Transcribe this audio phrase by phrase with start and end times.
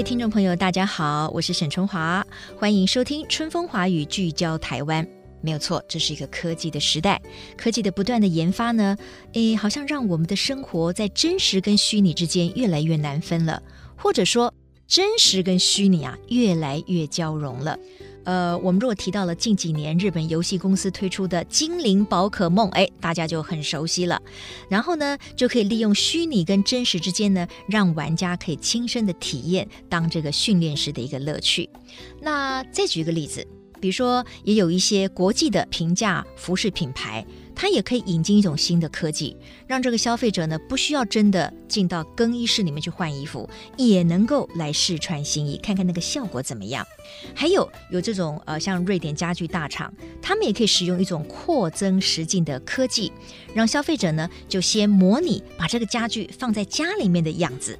[0.00, 2.26] 位听众朋友，大家好，我是沈春华，
[2.58, 5.06] 欢迎收听《春风华语》，聚焦台湾。
[5.42, 7.20] 没有错，这是一个科技的时代，
[7.54, 8.96] 科技的不断的研发呢，
[9.34, 13.62] 诶，好像让我们的生活在真实跟虚拟之间越来越难分了，
[13.94, 14.54] 或者说
[14.86, 17.78] 真实跟虚拟啊越来越交融了。
[18.24, 24.20] 呃，我们如果提到了近几年日本游戏公司推出的精灵宝可梦，哎，大家就很熟悉了。
[24.68, 31.68] 然后呢，就可以利用虚拟跟真实之间呢，让玩家可以亲身的体验当这个训练师的一个乐趣。
[32.20, 33.46] 那再举一个例子，
[33.80, 37.24] 比如说也有一些国际的平价服饰品牌。
[37.60, 46.86] 它也可以引进一种新的科技，让这个消费者呢不需要真的进到更衣室里面去换衣服，也能够来试穿新衣，看看那个效果怎么样。
[47.34, 53.12] 还有有这种呃，像瑞典家具大厂，他们也可以使用一种扩增实境的科技，
[53.52, 57.78] 让消费者呢就先模拟把这个家具放在家里面的样子。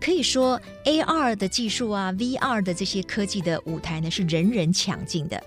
[0.00, 5.38] 可以说，AR 的技术啊，VR 的这些科技的舞台呢是人人抢进的。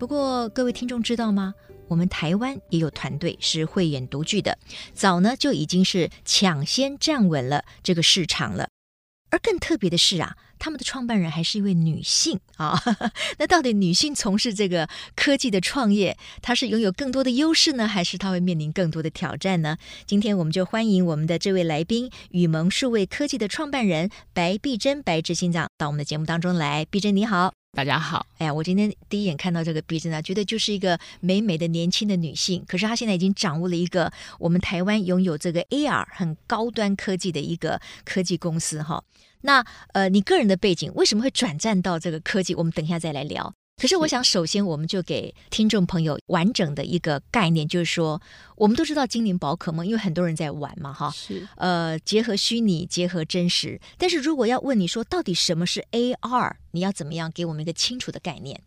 [0.00, 1.54] 不过各位听众知道吗？
[1.90, 4.56] 我们台湾也有团队是慧眼独具的，
[4.94, 8.68] 早呢就已经是抢先站稳了这个市场了。
[9.32, 12.80] 而更特别的是啊，他们的创办人还是一位女性啊。
[13.38, 19.76] 那到底女性从事这个科技的创业，她是拥有更多的优势呢，还是她会面临更多的挑战呢？
[20.06, 26.84] 今天我们就欢迎我们的这位来宾，雨萌数位科技的创办人白璧珍白执行长到我们的节目当中来。
[26.84, 27.59] 璧珍你好。
[27.72, 32.64] 大家好，哎呀，我今天第一眼看到这个璧珍啊，觉得就是一个美美的年轻的女性。
[32.66, 39.02] 可是她现在已经掌握了一个我们台湾拥有这个 AR 很高端科技的一个科技公司哈。
[39.42, 42.54] 那呃，你个人的背景为什么会转战到这个科技？
[42.56, 43.54] 我们等一下再来聊。
[43.80, 48.20] 可是我想，首先我们就给听众朋友完整的一个概念，就是说，
[48.56, 53.80] 我们都知道精灵宝可梦，因为很多人在玩嘛，哈，是呃，结合虚拟，结合真实。
[53.96, 58.60] 但是如果要问你说，到底什么是 AR，你要怎么样给我们一个清楚的概念？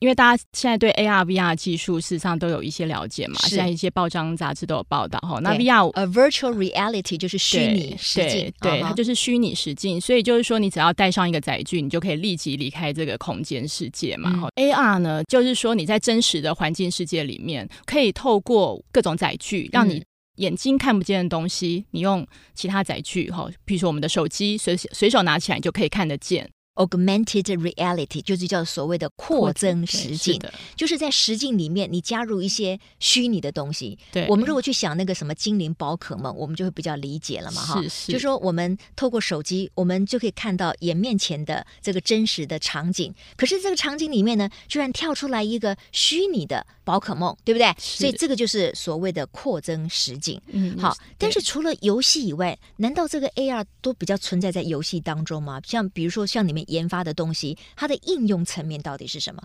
[0.00, 5.38] 因为大家现在对 AR、VR 技术事实上都有一些了解嘛，是现在一些报章杂志都有报道哈。
[5.40, 8.88] 那 VR 呃、uh,，virtual reality 就是虚拟实境，对，对 uh.
[8.88, 9.98] 它就是虚拟实境。
[9.98, 14.50] 所以就是说，你只要带上一个载具，你就可以立即离开这个空间世界嘛。
[14.54, 20.04] 嗯、AR 呢，就是说你在真实的环境世界里面，可以透过各种载具，让你
[20.36, 26.46] 眼睛看不见的东西，嗯、你用其他载具哈，比如说我们的手机，随随手拿起来就可以看得见。
[26.76, 33.98] Augmented reality 就是叫所谓的扩增实境，是就是在实境里面你加入一些虚拟的东西。
[34.12, 37.82] 对，我们如果去想那个什么精灵宝可梦，我们就会比较理解了嘛，哈。
[37.82, 43.14] 是是，就说我们透过手机，我们就可以看到眼面前的这个真实的场景。
[43.38, 47.74] 可是这个场景里面呢，居然跳出来一个虚拟的宝可梦，对不对？
[47.78, 50.38] 所以这个就是所谓的扩增实境。
[50.48, 50.94] 嗯，好。
[51.16, 55.58] 但是除了游戏以外，难道这个 AR 都比较存在在游戏当中吗？
[55.64, 56.65] 像比如说像你们。
[56.66, 59.42] 研发的东西，它的应用层面到底是什么？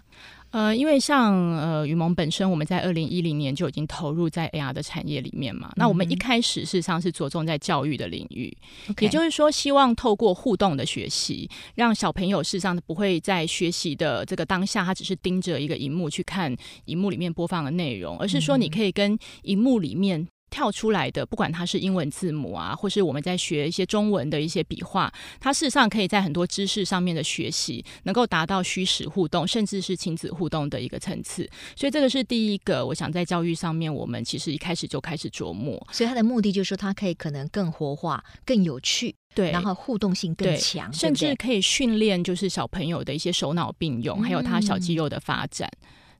[0.52, 5.70] 呃，因为像呃雨萌本身，我们在二零一零年就已经投入在 AR 的产业里面嘛。
[5.70, 8.56] 嗯、那我们一开始事实上是着重在教育的领域.
[9.00, 16.54] 也就是说，希望透过互动的学习，让小朋友事实上不会在学习的这个当下，他只是盯着一个荧幕去看
[16.86, 20.28] 荧幕里面播放的内容，而是说你可以跟荧幕里面。
[20.52, 31.50] 跳出来的，不管它是英文字母啊，或是我们在学一些中文的一些笔画，它事实上可以在很多知识上面的学习，能够达到虚实互动，甚至是亲子互动的一个层次。
[31.76, 35.82] 所以这个是第一个，我想在教育上面，我们其实一开始就开始琢磨。
[35.92, 45.72] 所以它的目的就是说，它可以可能更活化、更有趣，对，然后互动性更强，对对甚至可以训练就是小朋友的一些手脑并用，嗯、还有他小肌肉的发展。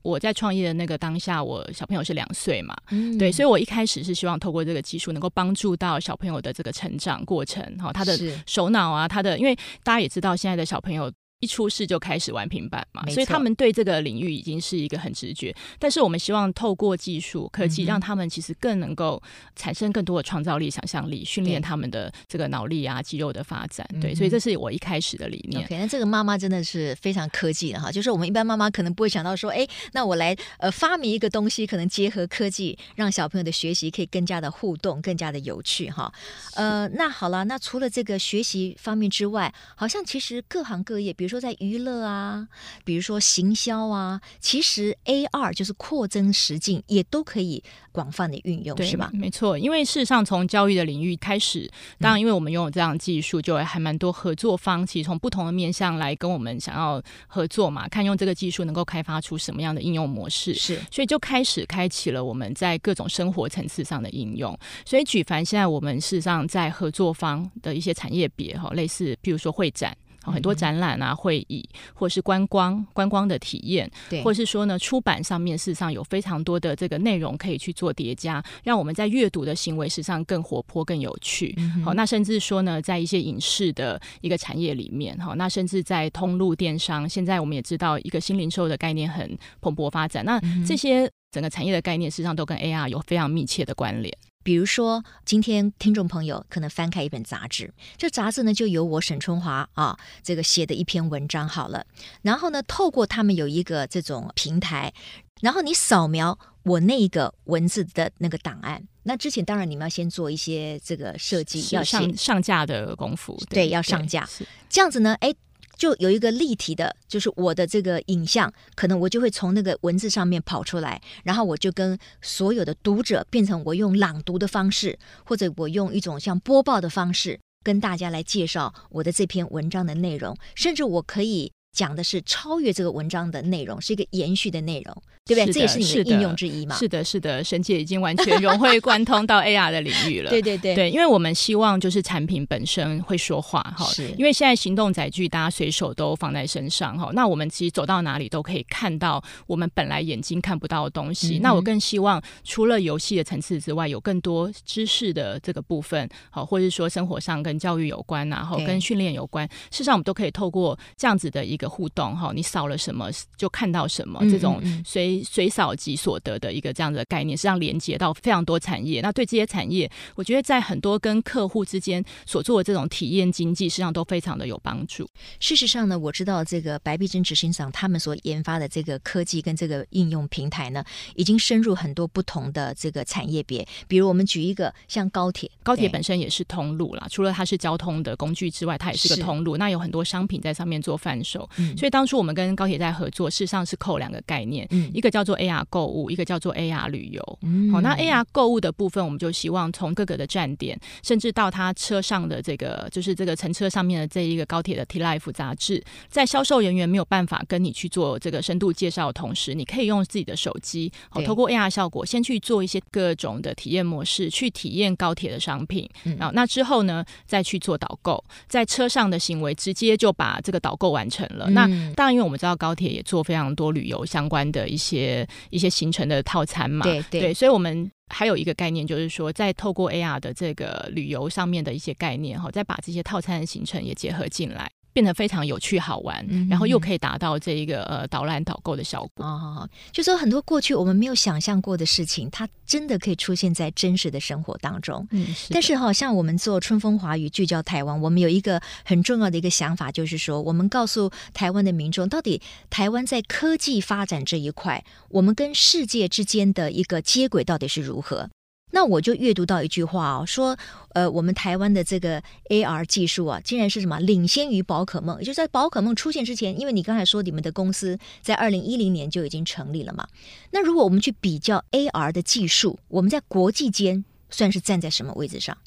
[0.02, 11.12] 我在创业的那个当下，我小朋友是两岁嘛，嗯、对，所以我一开始是希望透过这个技术，能够帮助到小朋友的这个成长过程，哈，他的手脑啊，他的，因为大家也知道现在的小朋友。
[11.42, 15.54] 一出世就开始玩平板嘛，所以他们对这个领域已经是一个很直觉。
[15.78, 19.22] 但是我们希望透过技术科技，让他们其实更能够
[19.56, 23.86] 产生更多的创造力、想象力，训练他们的这个脑力啊、肌肉的发展。
[24.00, 25.64] 对，所以这是我一开始的理念。
[25.66, 36.14] OK，那这个妈妈真的是非常科技的哈，就是我们一般妈妈可能不会想到说，哎，那我来呃发明一个东西，可能结合科技，让小朋友的学习可以更加的互动、更加的有趣哈。
[36.54, 42.48] 呃，那好了，那除了这个学习方面之外，好像其实各行各业，比如说在娱乐啊，
[42.84, 49.10] 比如说行销啊，其实 AR 就是扩增实境，也都可以广泛的运用，是吧？
[49.14, 64.58] 没错，因为事实上从教育的领域开始，当然因为我们拥有这样的技术，就还蛮多合作方，其实从不同的面向来跟我们想要合作嘛，看用这个技术能够开发出什么样的应用模式，是，所以就开始开启了我们在各种生活层次上的应用。
[64.86, 69.96] 所以举凡现在我们事实上在合作方的一些产业别哈，类似譬如说会展。
[70.24, 81.56] 很多展览啊、会议，或是观光、观光的体验，对，或是说呢，出版上面事实上有非常多的这个内容可以去做叠加，让我们在阅读的行为事实上更活泼、更有趣。
[81.84, 90.24] 好、嗯，那甚至说呢，在一些影视的一个产业里面，哈，那甚至在通路电商，现在我们也知道一个新零售的概念很蓬勃发展。
[90.24, 94.16] 那这些整个产业的概念，事实上都跟 AR 有非常密切的关联。
[94.44, 101.86] 比如说，今天听众朋友可能翻开一本杂志，这杂志呢就由我沈春华啊这个写的一篇文章好了。
[102.22, 104.94] 然后呢，透过他们有一个这种平台，
[105.42, 108.84] 然后你扫描我那个文字的那个档案。
[109.04, 114.28] 那之前当然你们要先做一些这个设计，要上上架的功夫，对，对，要上架。
[114.70, 115.34] 这样子呢，哎。
[115.82, 135.02] 就有一个立体的，就是我的这个影像，可能我就会从那个文字上面跑出来，然后我就跟所有的读者变成我用朗读的方式，或者我用一种像播报的方式，跟大家来介绍我的这篇文章的内容，甚至我可以讲的是超越这个文章的内容，是一个延续的内容。
[135.24, 135.54] 对不对？
[135.54, 136.76] 这也是你的应用之一嘛？
[136.76, 140.32] 是的，是的，沈姐已经完全融会贯通到 AR 的领域了。
[140.32, 143.86] 对对对，对，因为我们希望就是产品本身会说话哈。
[143.86, 151.38] 是，因为现在行动载具大家随手都放在身上哈，那我们其实走到哪里都可以看到我们本来眼睛看不到的东西。
[151.38, 165.22] 嗯、那我更希望除了游戏的层次之外，有更多知识的这个部分，好，或者是说生活上跟教育有关然后跟训练有关，事实上我们都可以透过这样子的一个互动哈，你扫了什么就看到什么，这种随。
[165.24, 169.02] 随扫即所得的一个这样的概念，实际上连接到非常多产业。
[169.02, 175.08] 那对这些产业，我觉得在很多跟客户之间所做的这种体验经济，实际上都非常的有帮助。
[175.40, 180.84] 事实上呢，我知道这个白璧珍执行长他们所研发的这个科技跟这个应用平台呢，
[181.16, 183.66] 已经深入很多不同的这个产业别。
[183.88, 189.58] 比如我们举一个像高铁，高铁本身也是通路啦，除了它是交通的工具之外，它也是个通路。
[189.58, 191.48] 那有很多商品在上面做贩售。
[191.58, 197.22] 嗯，所以当初我们跟高铁在合作，事实上是扣两个概念，嗯，一个叫做 AR 购物，一个叫做 AR 旅游。
[197.22, 215.90] 好、嗯，那 AR 购物的部分，我们就希望从各个的站点，甚至到他车上的这个，就是这个乘车上面的这一个高铁的 T Life 杂志，在销售人员没有办法跟你去做这个深度介绍的同时，你可以用自己的手机，好，透过 AR 效果，先去做一些各种的体验模式，去体验高铁的商品。
[216.18, 221.41] 然后那之后呢，再去做导购，在车上的行为直接就把这个导购完成了。
[221.48, 234.70] 嗯、那当然，因为我们知道高铁也做非常多旅游相关的一些一些行程的套餐嘛，对对，对，所以我们还有一个概念，就是说，在透过 AR 的这个旅游上面的一些概念哈，再把这些套餐的行程也结合进来。
[234.94, 239.26] 变得非常有趣好玩，嗯、然后又可以达到这一个呃导览导购的效果。
[239.26, 245.08] 哦，就说很多过去我们没有想象过的事情，它真的可以出现在真实的生活当中。
[245.12, 245.54] 嗯，是。
[245.54, 258.30] 但是好像我们做春风华语聚焦台湾，我们有一个很重要的一个想法，就是说，我们告诉台湾的民众，到底台湾在科技发展这一块，我们跟世界之间的一个接轨到底是如何？
[258.72, 260.58] 那我就阅读到一句话哦，说，
[260.94, 265.20] 呃，我们台湾的这个 AR 技术啊，竟然是什么领先于宝可梦？
[265.20, 270.08] 也就是在宝可梦出现之前，因为你刚才说你们的公司在二零一零年就已经成立了嘛。
[270.52, 275.58] 那如果我们去比较 AR 的技术，我们在国际间算是站在什么位置上？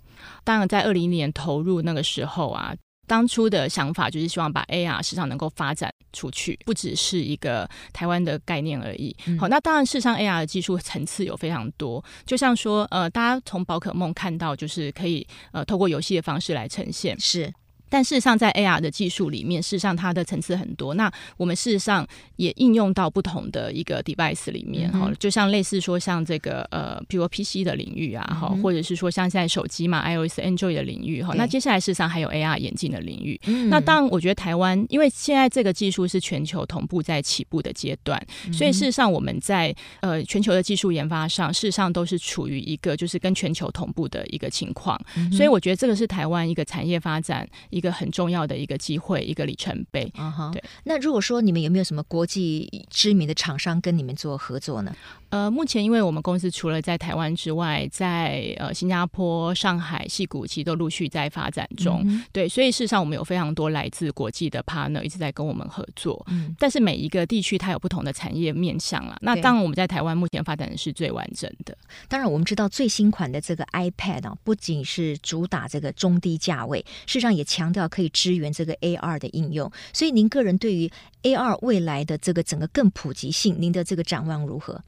[0.43, 2.75] 当然，在二零一零年投入那个时候啊。
[3.07, 9.15] 当初的想法就是希望把 AR 市场能够发展出去，不只是一个台湾的概念而已。
[9.39, 12.05] 好，那当然，事实上 AR 的技术层次有非常多。
[12.25, 17.53] 就像说，呃，大家从宝可梦看到，就是可以呃透过游戏的方式来呈现，是。
[17.95, 20.95] 但事实上，在 AR 的技术里面，事实上它的层次很多。
[20.95, 31.35] 那我们事实上也应用到不同的一个 device 里面哈、嗯，就像类似说像这个呃，比如 PC 的领域啊哈、嗯，或者是说像现在手机嘛，iOS、Android 的领域哈。
[31.37, 33.41] 那接下来事实上还有 AR 眼镜的领域。
[33.47, 45.31] 嗯、那当然，我觉得台湾因为现在这个技术是全球同步在起步的阶段，嗯、所以事实上我们在呃全球的技术研发上，事实上都是处于一个就是跟全球同步的一个情况、嗯。
[45.31, 50.13] 所以我觉得这个是台湾一个产业发展一个很重要的一个机会，一个里程碑。
[50.53, 50.63] 对。
[50.85, 54.95] 那如果说你们有没有什么国际知名的厂商跟你们做合作呢？
[55.35, 62.05] 呃，目前因为我们公司除了在台湾之外，在呃新加坡、上海、矽谷其实都陆续在发展中。
[62.07, 66.25] 嗯、对，所以事实上我们有非常多来自国际的 partner 一直在跟我们合作。
[66.31, 69.19] 嗯，但是每一个地区它有不同的产业面向啦。
[69.23, 71.77] 那当然我们在台湾目前发展的是最完整的。
[72.07, 79.69] 当然，我们知道最新款的这个 iPad 啊，不仅是主打这个中低价位，事实上也强调可以支援这个 AR 的应用。
[79.93, 80.89] 所以您个人对于
[81.25, 84.81] AR 未来的这个整个更普及性，您的这个展望如何？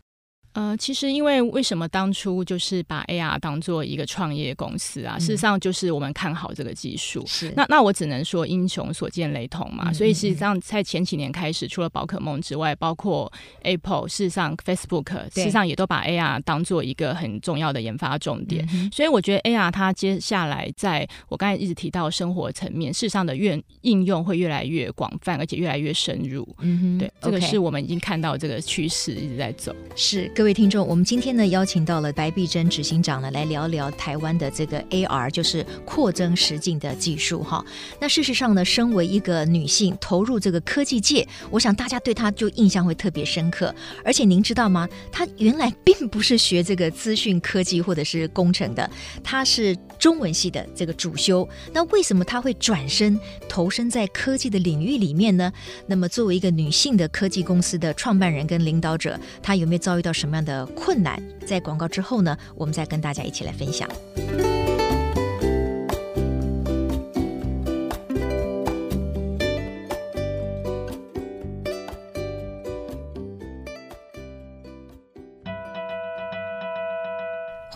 [0.57, 5.17] 呃，其实因为为什么当初就是把 AR 当做一个创业公司啊？
[5.19, 7.23] 嗯、事实上就是我们看好这个技术。
[7.27, 9.91] 是，那那我只能说英雄所见雷同嘛。
[9.91, 13.31] 嗯、所以事实上在前几年开始，除了宝可梦之外，包括
[13.65, 18.67] Apple，事实上 Facebook，事实上也都把 AR 当做一个很重要的研发重点。
[18.73, 26.49] 嗯、所以我觉得 AR 它接下来在我刚才一直提到生活层面，事实上的越应用会越来越广泛，而且越来越深入。
[26.61, 29.77] 嗯哼，对，这个是我们已经看到这个趋势一直在走。
[29.95, 37.65] 是各各位听众，我们今天呢邀请到了白璧珍执行长呢来聊聊台湾的这个 AR，就是扩增实境的技术哈。
[38.01, 43.75] 那事实上呢，身为一个女性投入这个科技界，我想大家对她就印象会特别深刻。
[44.05, 44.89] 而且您知道吗？
[45.11, 48.89] 她原来并不是学这个资讯科技或者是工程的，
[49.25, 51.49] 她是中文系的这个主修。
[51.73, 55.53] 那为什么她会转身投身在科技的领域里面呢？
[55.89, 63.89] 那么作为一个女性的科技公司的创办人跟领导者，她有没有遭遇到什么样的困难，在广告之后呢，我们再跟大家一起来分享。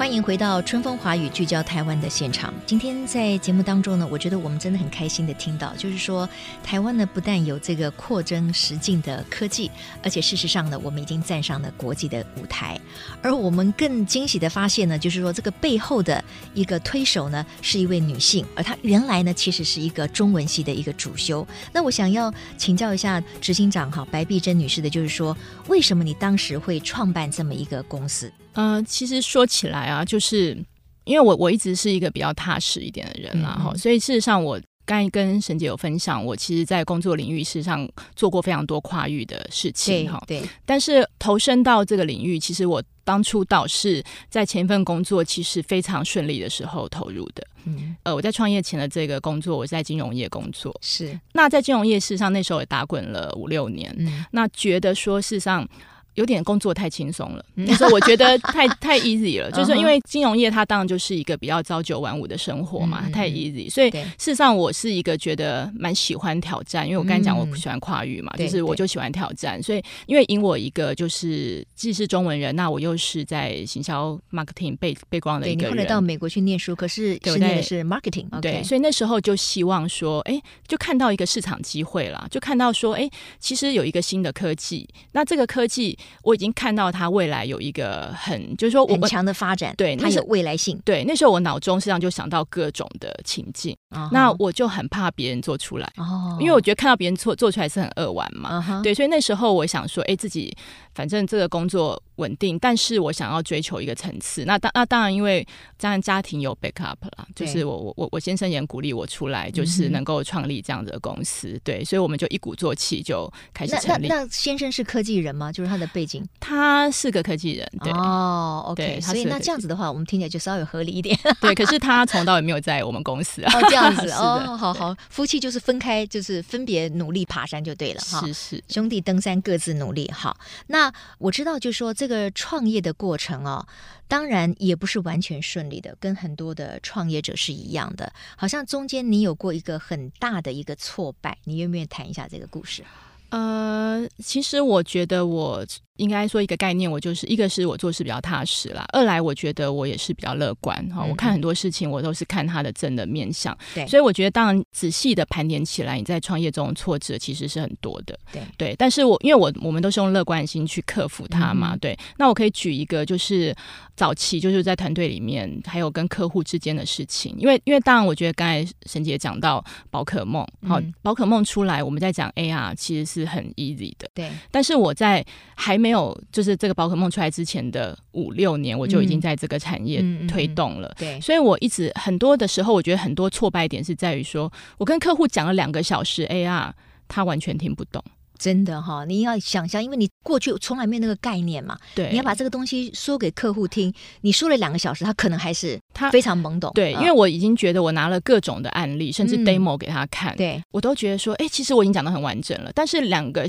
[0.00, 2.54] 欢迎回到春风华语聚焦台湾的现场。
[2.64, 6.26] 今天在节目当中呢，我觉得我们真的很开心的听到，就是说
[6.64, 9.70] 台湾呢不但有这个扩增实境的科技，
[10.02, 12.80] 而且事实上呢，我们已经站上了国际的舞台。
[13.20, 21.46] 而我们更惊喜的发现呢，就是说这个背后的一个推手呢，是一位女性，而她原来呢其实是一个中文系的一个主修。
[21.74, 25.36] 那我想要请教一下执行长哈，白璧珍女士的，就是说
[25.68, 28.32] 为什么你当时会创办这么一个公司？
[28.52, 30.56] 呃，其实说起来啊，就是
[31.04, 40.42] 因为我我一直是一个比较踏实一点的人啦，哈、嗯，所以事实上我刚才跟沈姐有分享，我其实，在工作领域事实上做过非常多跨域的事情，哈，对。
[40.66, 51.16] 但是投身到这个领域，其实我当初倒是在前一份工作其实非常顺利的时候投入的，嗯，呃，我在创业前的这个工作，我在金融业工作，是。
[51.32, 55.68] 那在金融业事实上那时候也打滚了五六年，嗯，那觉得说事实上。
[56.14, 85.96] 有点工作太轻松了，那时候我觉得太 太 easy 了，就是因为金融业它当然就是一个比较朝九晚五的生活嘛，太 easy，所以事实上我是一个觉得蛮喜欢挑战，因为我刚才讲我不喜欢跨域嘛，就是我就喜欢挑战，所以因为引我一个就是既是中文人，那我又是在行销 marketing 背背光的一个人，后来到美国去念书，可是是念的是 marketing，对，所以那时候就希望说，哎，就看到一个市场机会了，就看到说，哎，其实有一个新的科技，那这个科技。
[86.22, 90.80] 我已经看到他未来有一个很，就是说我很强的发展，对，它有未来性。
[90.84, 94.08] 对，那时候我脑中实际上就想到各种的情境，uh huh.
[94.12, 96.40] 那我就很怕别人做出来，uh huh.
[96.40, 98.82] 因为我觉得看到别人做做出来是很扼腕嘛，uh huh.
[98.82, 100.56] 对，所以那时候我想说，哎，自己。
[100.92, 104.44] 反正这个工作稳定，但是我想要追求一个层次。
[104.44, 105.46] 那当那当然，因为
[105.78, 111.48] 当然家庭有 backup 啦，就是我我我我先生也鼓励我出来，就是能够创立这样的公司。
[111.48, 114.06] 嗯、对，所以我们就一鼓作气就开始成立。
[114.06, 115.50] 那，那，那先生是科技人吗？
[115.50, 117.66] 就是他的背景，他是个科技人。
[117.82, 119.00] 对哦，OK。
[119.00, 121.18] 所以那这样子的话，我们听起来就稍微合理一点。
[121.40, 123.52] 对，可是他从到也没有在我们公司啊。
[123.54, 128.20] 哦，这样子的 哦，好好，夫妻就是分开，就是分别努力爬山就对了哈。
[128.26, 130.10] 是是，兄弟登山各自努力。
[130.12, 130.36] 好，
[130.66, 131.30] 那我。
[131.30, 133.64] 我知道，就是说这个个创业的过程哦，
[134.08, 138.12] 当然也不是完全顺利的，跟很多的创业者是一样的。
[138.36, 142.84] 好像中间你有过一个很大的一个挫败，你愿不愿意谈一下这个故事？
[143.30, 145.64] 呃，其实我觉得我。
[145.96, 151.04] 应该说一个概念，我就是一个是我做事比较踏实啦，二来我觉得我也是比较乐观哈。
[151.04, 158.74] 我看很多事情，我都是看它的正的面相，对，所以我觉得当然仔细的盘点起来，你在创业中挫折其实是很多的，对对。
[158.78, 161.98] 但是我因为我我们都是用乐观心去克服它嘛，嗯、对。
[162.16, 163.54] 那我可以举一个，就是
[163.94, 174.10] 早期就是在团队里面，还有跟客户之间的事情，因为因为当然我觉得刚才沈姐讲到宝可梦，好，宝可梦出来，我们在讲 AR，其实是很 easy 的。
[174.14, 175.24] 对，但是我在
[175.54, 180.88] 还没有就是这个宝可梦出来之前的五六年，我就已经在这个产业推动了。
[180.88, 186.72] 嗯嗯嗯、对，所以我一直很多的时候，我觉得很多挫败点是在于说，我跟客户讲了两个小时 AR，
[187.08, 188.02] 他完全听不懂。
[188.40, 193.92] 真的哈，你要想象，因为你过去从来没有那个概念嘛，对，你要把这个东西说给客户听，
[194.22, 196.72] 你说了两个小时，他可能还是他非常懵懂。
[196.74, 202.72] 对，因为我已经觉得我拿了各种的案例，甚至 demo 给他看，嗯、对我都觉得说，哎，其实我已经讲的很完整了。
[202.74, 203.46] 但是两个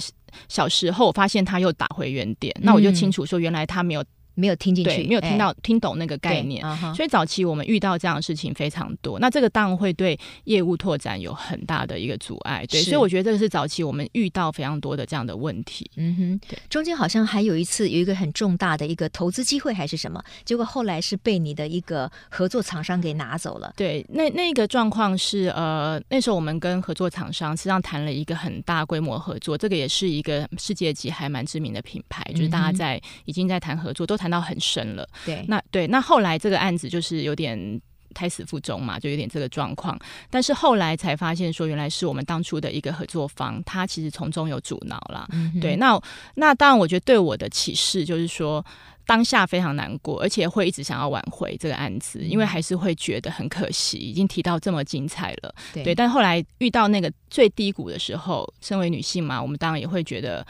[0.49, 4.03] 小时后，我发现他又打回原点，嗯、那我就清楚说，原来他没有。
[4.33, 6.63] 没有听进去，没有听到、欸、听懂那个概念，
[6.95, 9.19] 所以早期我们遇到这样的事情非常多。
[9.19, 12.81] 那这个当然会对业务拓展有很大的一个阻碍，对。
[12.81, 15.89] 所以我觉得这个是早期我们遇到非常多的这样的问题。
[15.97, 16.57] 嗯哼，对。
[16.69, 23.73] 中间好像还有一次有一个很重大的一个投资机会还是什么，结果后来是被你的一个合作厂商给拿走了。
[23.75, 35.07] 对，那那个状况是呃，那时候我们跟合作厂商实际上谈了一个很大规模合作，这个也是一个世界级还蛮知名的品牌，就是大家在、嗯、已经在谈合作，都谈到很深了。
[35.25, 37.81] 对，那对，那后来这个案子就是有点
[38.13, 39.97] 胎死腹中嘛，就有点这个状况。
[40.29, 45.27] 但是后来才发现说，原来是我们当初的一个合作方，他其实从中有阻挠了。
[45.31, 45.99] 嗯、对，那
[46.35, 48.63] 那当然，我觉得对我的启示就是说，
[49.07, 55.55] 当下非常难过，而且会一直想要挽回这个案子，嗯、因为还是会觉得很可惜，已经提到这么精彩了。
[55.73, 60.45] 对，对，但后来遇到那个最低谷的时候，身为女性嘛，我们当然也会觉得。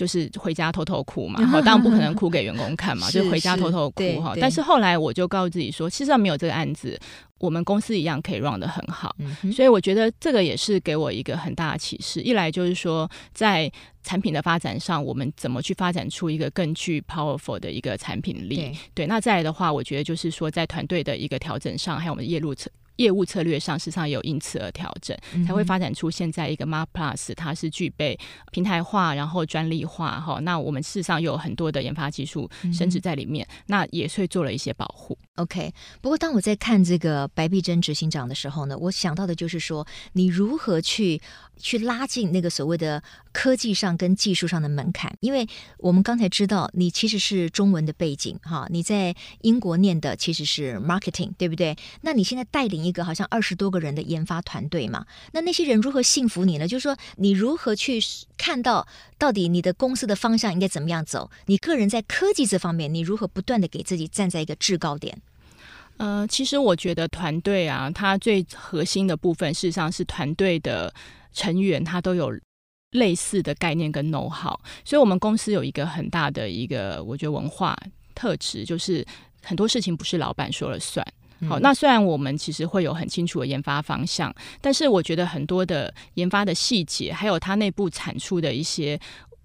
[0.00, 4.32] 就是回家偷偷哭嘛， 当然不可能哭给员工看嘛， 就回家偷偷哭哈。
[4.40, 6.98] 但是后来我就告诉自己说，其实没有这个案子，
[7.36, 9.14] 我们公司一样可以 run 得很好。
[9.54, 12.22] 所以我觉得这个也是给我一个很大的启示。
[12.22, 13.70] 一来就是说，在
[14.02, 18.74] 产品的发展上，我们怎么去发展出一个更具 powerful 的一个产品力？
[18.94, 22.70] 对，那再来的话，我觉得就是说，在团队的一个调整上，还有我们业务策。
[23.00, 25.16] 业务策略上，事实上也有因此而调整，
[25.46, 28.18] 才会发展出现在一个 Mark Plus，它是具备
[28.52, 30.38] 平台化，然后专利化哈。
[30.40, 35.16] 那我们事实上有很多的研发技术升值在里面，那也是做了一些保护。
[35.36, 41.18] OK，不过当我在看这个白碧珍执行长的时候呢，我想到的就是说，你如何去
[41.60, 43.02] 去拉近那个所谓的
[43.32, 45.14] 科技上跟技术上的门槛？
[45.20, 45.46] 因为
[45.78, 51.76] 我们刚才知道，你其实是中文的背景哈，你在英国念的其实是 marketing，对不对？
[52.00, 56.66] 那你现在带领一个好像二十多个人的研发团队嘛，那那些人如何信服你呢？
[56.66, 58.00] 就是说，你如何去
[58.36, 58.88] 看到
[59.18, 61.30] 到底你的公司的方向应该怎么样走？
[61.46, 65.20] 你个人在科技这方面，你如何不断的给自己站在一个制高点？
[66.00, 70.90] 呃，其实我觉得团队啊，它最核心的部分，事实上是团队的
[71.34, 72.32] 成员，他都有
[72.92, 74.58] 类似的概念跟 know-how。
[74.82, 77.76] 所以，我们公司有一个很大的一个，我觉得文化
[78.14, 79.06] 特质，就是
[79.42, 81.06] 很多事情不是老板说了算。
[81.46, 88.98] 好，那虽然我们其实会有很清楚的研发方向，但是我觉得很多的研发的细节，还有它内部产出的一些。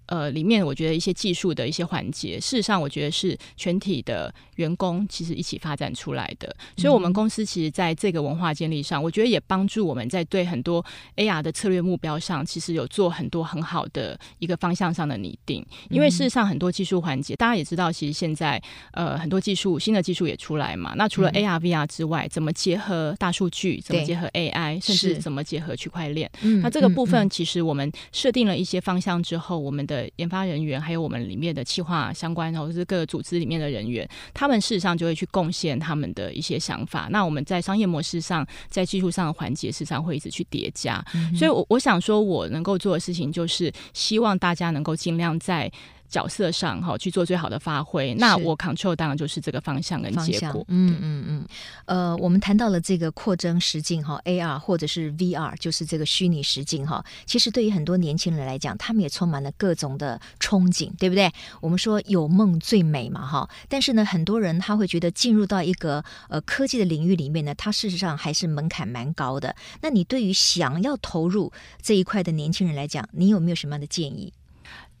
[0.06, 6.54] 呃，里面我觉得一些技术的一些环节，事实上我觉得是全体的员工其实一起发展出来的。
[6.76, 10.84] 所以，我们公司其实在这个文化建立上，我觉得也帮助我们在对很多
[11.16, 15.64] AR 的策略目标上，其实有做很多很好的一个方向上的拟定。
[15.90, 20.94] 因为事实上很多技术环节，大家也知道，其实现在呃很多技术新的技术也出来嘛。
[20.96, 26.30] 那除了 AR、VR 之外，怎么结合大数据，怎么结合 AI，甚至怎么结合区块链？
[26.62, 37.08] 那这个部分其实我们设定了一些方向之后，我们的研发人员，还有我们里面的企划相关，或者是各个组织里面的人员，他们事实上就会去贡献他们的一些想法。
[37.10, 41.04] 那我们在商业模式上，在技术上的环节，事实上会一直去叠加。
[41.36, 45.70] 所以，我我想说，我能够做的事情，就是希望大家能够尽量在。
[46.08, 50.64] 角色上哈去做最好的发挥，那我 control 当然就是这个方向跟结果。
[50.68, 51.46] 嗯嗯嗯。
[51.84, 57.04] 呃，我们谈到了这个扩增实境哈，AR 或者是 VR，就是这个虚拟实境哈。
[57.24, 61.30] 其实对于很多年轻人来讲，他们也充满了各种的憧憬，对不对？
[61.60, 63.48] 我们说有梦最美嘛哈。
[63.68, 69.54] 但是呢，很多人他会觉得进入到一个呃科技的领域里面呢，它事实上还是门槛蛮高的。
[69.80, 74.32] 那你对于想要投入这一块的年轻人来讲，你有没有什么样的建议？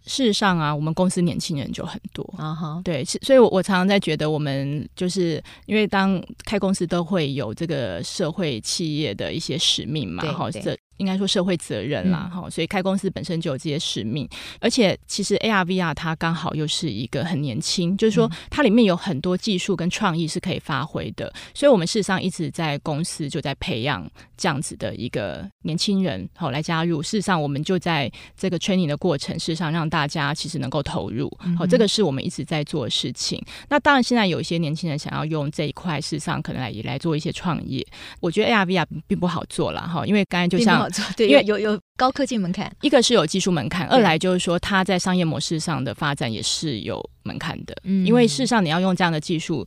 [0.06, 10.76] 事实上啊，我们公司年轻人就很多啊哈，对，所以我我常常在觉得，我们就是因为当开公司都会有这个社会企业的一些使命嘛，哈，这。
[10.98, 14.28] 应该说社会责任啦，哈、嗯，所以开公司本身就有这些使命，
[14.60, 27.02] 而且其实 AR VR 它刚好又是一个很年轻，就是说它里面有很多技术跟创意是可以发挥的，所以我们事实上一直在公司就在培养这样子的一个年轻人，好来加入。
[27.02, 33.42] 事实上，我们就在这个 training 的过程，事实上让大家其实能够投入，好，这个是我们一直在做的事情。
[33.68, 37.86] 那当然，现在有一些年轻人想要用这一块，事实上可能来也来做一些创业。
[38.20, 40.85] 我觉得 AR VR 并不好做了，哈，因为刚才就像。
[40.86, 47.76] 好做， 对，因为有有高科技门槛，一个是有技术门槛，二来就是说它在商业模式上的发展也是有门槛的。
[47.84, 49.66] 嗯，因为事实上你要用这样的技术。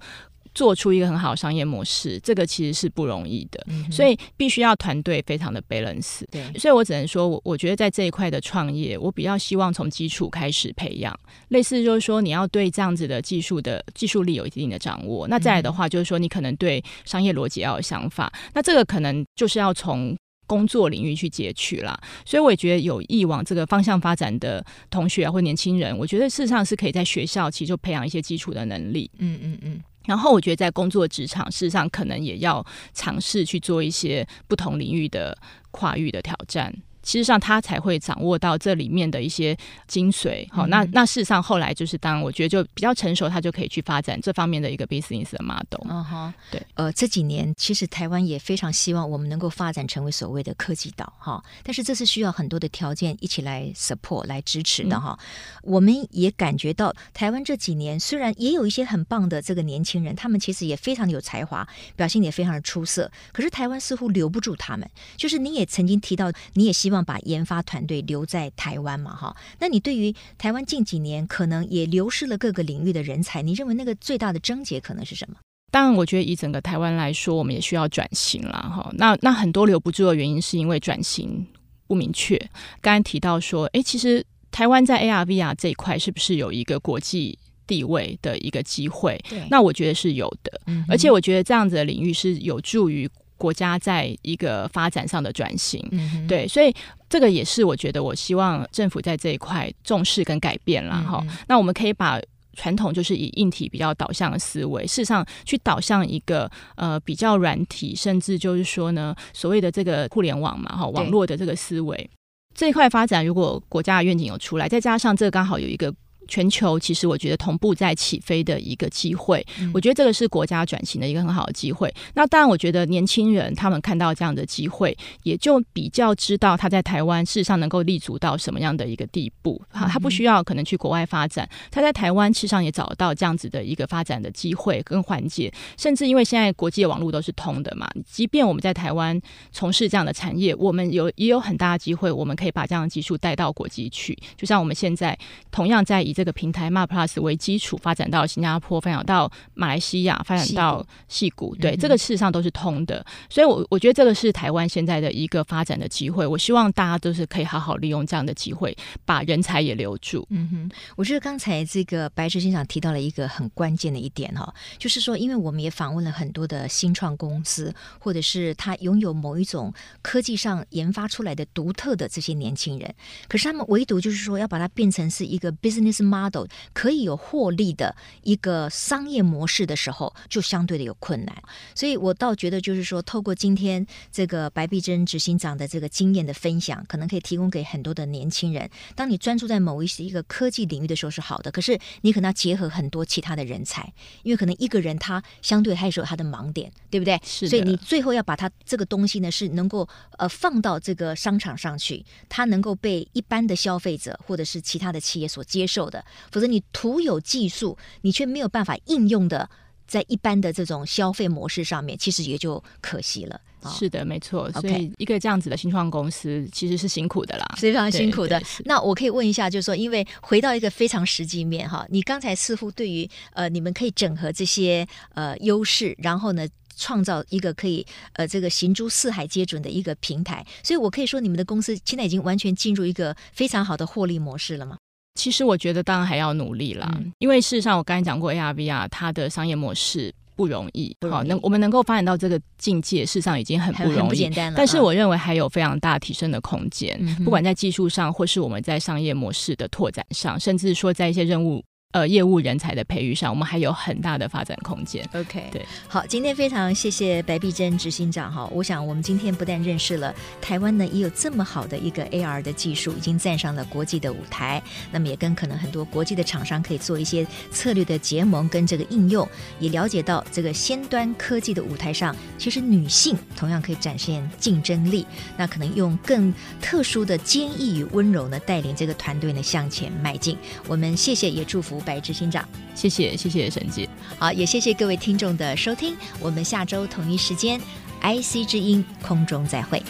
[0.55, 6.23] 做出一个很好的商业模式，这个其实是不容易的，嗯、所以必须要团队非常的 balance。
[6.32, 11.17] 对，所以我只能说，我我觉得在这一块的创业，我比较希望从基础开始培养，
[11.49, 15.27] 类似就是说你要对这样子的技术的技术力有一定的掌握。
[15.27, 20.17] 那再来的话，就是说你可能对商业逻辑要有想法，嗯、那这个可能就是要从
[20.49, 21.95] 工作领域去截取啦。
[22.25, 29.09] 所以我也觉得有意往这个方向发展的同学啊，或年轻人，我觉得事实上是可以在学校其实就培养一些基础的能力。
[29.19, 29.79] 嗯嗯嗯。
[30.05, 35.38] 然后我觉得在工作职场，事实上可能也要尝试去做一些不同领域的
[35.69, 36.73] 跨域的挑战。
[37.10, 40.48] 其实上，他才会掌握到这里面的一些精髓。
[40.52, 45.89] 好、嗯，那那事实上后来就是，当我觉得就比较成熟，他就可以去发展这方面的一个 business 的 model。
[45.89, 46.62] 嗯哼，对。
[46.76, 55.62] 呃，这几年其实台湾也非常希望我们能够发展成为所谓的科技岛哈，但是这是需要很多的条件一起来 support 来支持的哈、嗯。
[55.63, 64.88] 我们也感觉到台湾这几年虽然也有一些很棒的这个年轻人，他们其实也非常的有才华，表现也非常的出色，可是台湾似乎留不住他们。
[65.17, 66.98] 就是你也曾经提到，你也希望。
[67.03, 75.35] 把研发团队留在台湾嘛，哈，那你对于台湾近几年可能也流失了各个领域的人才，你认为那个最大的症结可能是什么？
[75.71, 78.91] 当然，我觉得以整个台湾来说，我们也需要转型了，哈。
[78.95, 81.45] 那那很多留不住的原因是因为转型
[81.88, 82.35] 不明确。
[82.81, 89.23] 刚才提到说，哎，其实台湾在 AR VR 这一块是不是有一个国际地位的一个机会？
[89.29, 93.07] 对，那我觉得是有的，嗯，而且我觉得这样子的领域是有助于。
[93.39, 96.71] 国家在一个发展上的转型，嗯，对，所以
[97.10, 101.38] 这个也是我觉得我希望政府在这一块重视跟改变了哈，嗯。
[101.47, 102.19] 那我们可以把
[102.54, 112.10] 传统就是以硬体比较导向的思维，事实上去导向一个呃比较软体，甚至就是说呢，所谓的这个互联网嘛哈，网络的这个思维
[112.54, 115.91] 这一块发展，如果国家的愿景有出来，再加上这刚好有一个。
[116.30, 121.94] 全球其实我觉得同步在起飞的一个机会，嗯，我觉得这个是国家转型的一个很好的机会。
[122.13, 129.62] 那当然，我觉得年轻人他们看到这样的机会，也就比较知道他在台湾事实上能够立足到什么样的一个地步。
[129.70, 135.52] 哈，他不需要可能去国外发展，他在台湾事实上也找到这样子的一个发展的机会跟环节。
[135.78, 139.20] 甚至因为现在国际的网络都是通的嘛，即便我们在台湾
[139.52, 144.18] 从事这样的产业，我们有也有很大的机会，我们可以把这样的技术带到国际去。
[144.38, 145.18] 就像我们现在
[145.52, 153.05] 同样在以这个平台 Map Plus 为基础发展到新加坡，发展到马来西亚，发展到戏谷，对、嗯，这个事实上都是通的。
[153.29, 156.27] 所以我，我我觉得这个是台湾现在的一个发展的机会。
[156.27, 160.27] 我希望大家都是可以好好利用这样的机会，把人才也留住。
[160.29, 172.93] 嗯哼，我觉得刚才这个白石先生提到了一个很关键的一点哈，就是说，因为我们也访问了很多的新创公司，或者是他拥有某一种科技上研发出来的独特的这些年轻人，
[173.29, 176.48] 可是他们唯独就是说要把它变成是一个 business model。
[176.74, 181.43] 可以有获利的一个商业模式的时候，就相对的有困难。
[181.76, 188.69] 所以我倒觉得，就是说，透过今天这个白璧珍执行长的这个经验的分享，可能可以提供给很多的年轻人。
[188.95, 193.91] 当你专注在某一些一个科技领域的时候是好的，可是你可能要结合很多其他的人才，
[194.24, 197.19] 因为可能一个人他相对还是有他的盲点，对不对？
[197.24, 197.48] 是。
[197.48, 205.98] 所以你最后要把他这个东西呢，是能够呃放到这个商场上去，他能够被一般的消费者或者是其他的企业所接受的。
[206.31, 209.49] 否则，你徒有技术，你却没有办法应用的
[209.88, 213.39] 在一般的这种消费模式上面，其实也就可惜了。
[213.77, 214.49] 是的，没错。
[214.53, 218.41] 所以，一个这样子的新创公司其实是辛苦的啦，非常辛苦的。
[218.63, 230.45] 那我可以问一下，就是说，因为回到一个非常实际面哈，你刚才似乎对于呃，你们可以整合这些呃优势，然后呢，创造一个可以呃这个行诸四海皆准的一个平台。
[230.63, 234.77] 所以我可以说，你们的公司现在已经完全进入一个非常好的获利模式了吗？
[235.19, 244.53] 其实我觉得当然还要努力啦，嗯、因为事实上我刚才讲过 AR VR 它的商业模式不容易，好，能我们能够发展到这个境界，事实上已经很不容易，不简单了。
[244.55, 251.62] 但是我认为还有非常大提升的空间，嗯、不管在技术上，或是我们在商业模式的拓展上，甚至说在一些任务。
[251.91, 255.04] 呃，业务人才的培育上，我们还有很大的发展空间。
[255.12, 258.47] OK，对，好，今天非常谢谢白碧珍执行长哈。
[258.54, 264.62] 我想我们今天不但认识了台湾呢，也有这么好的一个 AR 的技术，已经站上了国际的舞台。
[264.91, 269.28] 那么也跟可能很多国际的厂商可以做一些策略的结盟跟这个应用，
[269.60, 275.08] 也了解到这个先端科技的舞台上，其实女性同样可以展现竞争力。
[275.36, 280.38] 那可能用更特殊的坚毅与温柔呢，带领这个团队呢向前迈进。
[280.67, 281.79] 我们谢谢，也祝福。
[281.82, 282.48] 白执行长。
[282.76, 283.88] 谢谢谢谢沈局
[284.18, 287.60] 好也谢谢各位听众的收听我们下周同一时间
[288.02, 289.82] ic 之音空中再会。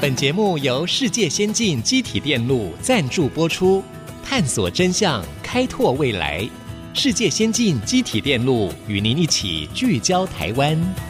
[0.00, 3.84] 本节目由世界先进机体电路赞助播出
[4.24, 6.48] 探索真相开拓未来。
[6.94, 11.09] 世界先进机体电路与您一起聚焦台湾。